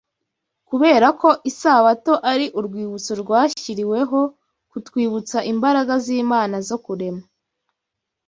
[0.69, 4.19] Kubera ko Isabato ari urwibutso rwashyiriweho
[4.71, 7.23] kutwibutsa imbaraga z’Imana zo kurema